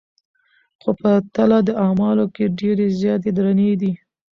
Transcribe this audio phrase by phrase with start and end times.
[0.81, 3.91] خو په تله د اعمالو کي ډېرې زياتي درنې دي